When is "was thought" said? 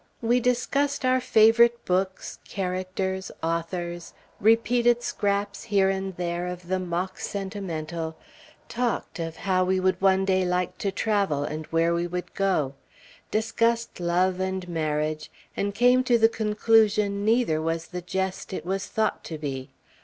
18.65-19.23